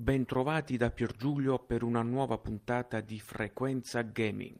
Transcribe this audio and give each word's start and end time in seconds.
Bentrovati 0.00 0.78
da 0.78 0.90
Piergiulio 0.90 1.58
per 1.58 1.82
una 1.82 2.00
nuova 2.00 2.38
puntata 2.38 3.02
di 3.02 3.20
Frequenza 3.20 4.00
Gaming. 4.00 4.58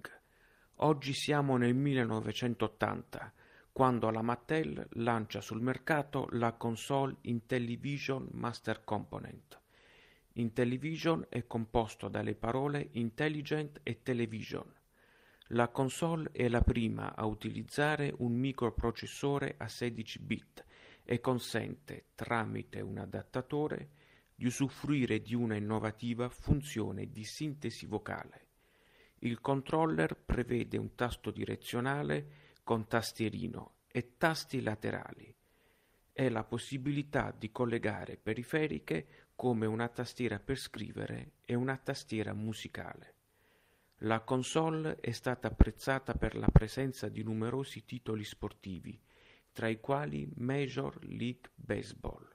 Oggi 0.83 1.15
siamo 1.15 1.57
nel 1.57 1.73
1980, 1.73 3.33
quando 3.73 4.11
la 4.11 4.21
Mattel 4.21 4.87
lancia 4.97 5.41
sul 5.41 5.63
mercato 5.63 6.29
la 6.33 6.53
console 6.53 7.17
Intellivision 7.23 8.29
Master 8.33 8.85
Component. 8.85 9.59
Intellivision 10.33 11.25
è 11.31 11.47
composto 11.47 12.09
dalle 12.09 12.35
parole 12.35 12.91
Intelligent 12.93 13.81
e 13.83 14.03
Television. 14.03 14.71
La 15.53 15.69
console 15.69 16.29
è 16.33 16.49
la 16.49 16.61
prima 16.61 17.17
a 17.17 17.25
utilizzare 17.25 18.13
un 18.19 18.35
microprocessore 18.35 19.55
a 19.57 19.69
16 19.69 20.19
bit 20.19 20.65
e 21.03 21.19
consente, 21.21 22.09
tramite 22.15 22.83
un 22.83 22.99
adattatore, 22.99 24.00
di 24.41 24.47
usufruire 24.47 25.21
di 25.21 25.35
una 25.35 25.55
innovativa 25.55 26.31
funzione 26.31 27.11
di 27.11 27.25
sintesi 27.25 27.85
vocale. 27.85 28.47
Il 29.19 29.39
controller 29.39 30.17
prevede 30.17 30.79
un 30.79 30.95
tasto 30.95 31.31
direzionale 31.31 32.57
con 32.65 32.87
tastierino 32.87 33.81
e 33.87 34.17
tasti 34.17 34.63
laterali 34.63 35.35
e 36.11 36.31
la 36.31 36.43
possibilità 36.43 37.35
di 37.37 37.53
collegare 37.53 38.17
periferiche 38.17 39.29
come 39.35 39.67
una 39.67 39.89
tastiera 39.89 40.39
per 40.39 40.57
scrivere 40.57 41.33
e 41.45 41.55
una 41.55 41.77
tastiera 41.77 42.33
musicale. 42.33 43.15
La 43.99 44.21
console 44.21 44.97
è 45.01 45.11
stata 45.11 45.49
apprezzata 45.49 46.15
per 46.15 46.35
la 46.35 46.49
presenza 46.49 47.11
di 47.11 47.23
numerosi 47.23 47.85
titoli 47.85 48.25
sportivi, 48.25 48.99
tra 49.53 49.69
i 49.69 49.81
quali 49.81 50.27
Major 50.37 50.97
League 51.05 51.51
Baseball. 51.57 52.30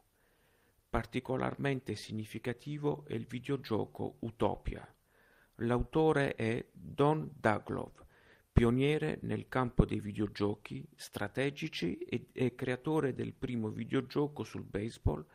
Particolarmente 0.95 1.93
significativo 1.93 3.03
è 3.05 3.15
il 3.15 3.25
videogioco 3.25 4.15
Utopia. 4.19 4.87
L'autore 5.55 6.35
è 6.35 6.65
Don 6.71 7.29
Daglov, 7.37 7.91
pioniere 8.49 9.19
nel 9.23 9.49
campo 9.49 9.83
dei 9.83 9.99
videogiochi 9.99 10.87
strategici 10.95 11.97
e, 11.97 12.55
creatore 12.55 13.13
del 13.13 13.33
primo 13.33 13.67
videogioco 13.67 14.45
sul 14.45 14.63
baseball, 14.63 15.25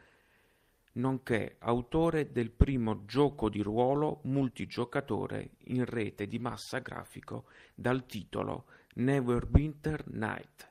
nonché 0.92 1.56
autore 1.58 2.32
del 2.32 2.52
primo 2.52 3.04
gioco 3.04 3.50
di 3.50 3.60
ruolo 3.60 4.20
multigiocatore 4.22 5.56
in 5.64 5.84
rete 5.84 6.26
di 6.26 6.38
massa 6.38 6.78
grafico 6.78 7.44
dal 7.74 8.06
titolo 8.06 8.64
Neverwinter 8.94 10.08
Night. 10.08 10.69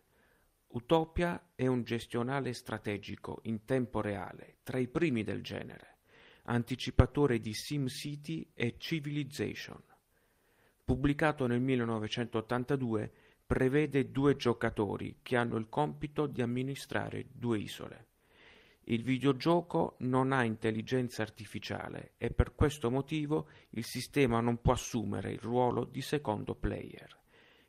Utopia 0.72 1.52
è 1.56 1.66
un 1.66 1.82
gestionale 1.82 2.54
strategico 2.54 3.40
in 3.44 3.66
tempo 3.66 4.02
reale, 4.02 4.58
tra 4.62 4.78
i 4.78 4.88
primi 4.88 5.24
del 5.24 5.42
genere, 5.42 5.98
anticipatore 6.44 7.40
di 7.40 7.56
SimCity 7.56 8.52
e 8.54 8.76
Civilization. 8.78 9.82
Pubblicato 10.86 11.48
nel 11.48 11.60
1982, 11.60 13.12
prevede 13.48 14.12
due 14.12 14.36
giocatori 14.36 15.18
che 15.24 15.38
hanno 15.38 15.58
il 15.58 15.70
compito 15.70 16.28
di 16.28 16.44
amministrare 16.44 17.26
due 17.32 17.58
isole. 17.58 18.08
Il 18.84 19.02
videogioco 19.02 19.96
non 20.02 20.32
ha 20.32 20.44
intelligenza 20.44 21.24
artificiale 21.24 22.14
e 22.18 22.30
per 22.30 22.54
questo 22.54 22.92
motivo 22.92 23.48
il 23.72 23.86
sistema 23.86 24.40
non 24.40 24.62
può 24.62 24.74
assumere 24.74 25.32
il 25.32 25.40
ruolo 25.40 25.84
di 25.84 26.02
secondo 26.02 26.54
player. 26.54 27.18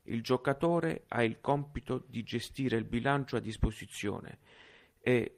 Il 0.04 0.22
giocatore 0.22 1.04
ha 1.08 1.22
il 1.22 1.40
compito 1.40 2.04
di 2.08 2.22
gestire 2.22 2.76
il 2.76 2.84
bilancio 2.84 3.36
a 3.36 3.40
disposizione 3.40 4.38
e 5.00 5.36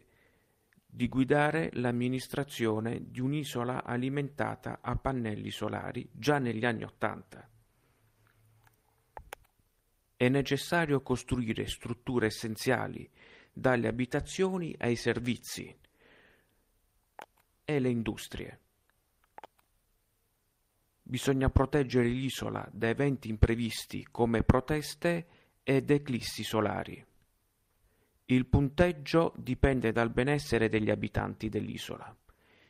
di 0.86 1.08
guidare 1.08 1.70
l'amministrazione 1.74 3.10
di 3.10 3.20
un'isola 3.20 3.84
alimentata 3.84 4.80
a 4.82 4.96
pannelli 4.96 5.50
solari 5.50 6.08
già 6.12 6.38
negli 6.38 6.64
anni 6.64 6.84
Ottanta. 6.84 7.48
È 10.16 10.28
necessario 10.28 11.00
costruire 11.00 11.66
strutture 11.66 12.26
essenziali, 12.26 13.10
dalle 13.52 13.88
abitazioni 13.88 14.74
ai 14.78 14.96
servizi 14.96 15.76
e 17.64 17.78
le 17.78 17.88
industrie. 17.88 18.60
Bisogna 21.12 21.50
proteggere 21.50 22.08
l'isola 22.08 22.66
da 22.72 22.88
eventi 22.88 23.28
imprevisti 23.28 24.08
come 24.10 24.44
proteste 24.44 25.26
ed 25.62 25.90
eclissi 25.90 26.42
solari. 26.42 27.04
Il 28.24 28.46
punteggio 28.46 29.34
dipende 29.36 29.92
dal 29.92 30.08
benessere 30.08 30.70
degli 30.70 30.88
abitanti 30.88 31.50
dell'isola. 31.50 32.16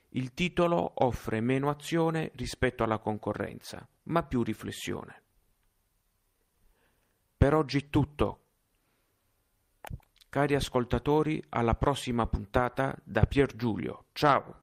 Il 0.09 0.35
titolo 0.35 1.05
offre 1.05 1.41
meno 1.41 1.71
azione 1.71 2.33
rispetto 2.35 2.83
alla 2.83 2.99
concorrenza, 2.99 3.89
ma 4.07 4.25
più 4.25 4.43
riflessione. 4.43 5.23
Per 7.37 7.55
oggi 7.55 7.79
è 7.79 7.89
tutto. 7.91 8.41
Cari 10.29 10.57
ascoltatori, 10.57 11.41
alla 11.51 11.77
prossima 11.77 12.27
puntata 12.27 12.93
da 13.05 13.25
Pier 13.25 13.55
Giulio. 13.55 14.07
Ciao! 14.11 14.62